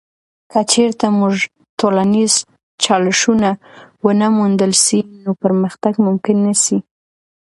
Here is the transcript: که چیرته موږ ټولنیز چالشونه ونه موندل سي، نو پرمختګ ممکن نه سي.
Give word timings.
که 0.51 0.59
چیرته 0.71 1.07
موږ 1.19 1.35
ټولنیز 1.79 2.33
چالشونه 2.83 3.49
ونه 4.03 4.27
موندل 4.37 4.73
سي، 4.85 4.99
نو 5.23 5.31
پرمختګ 5.43 5.93
ممکن 6.07 6.37
نه 6.45 6.53
سي. 6.63 6.77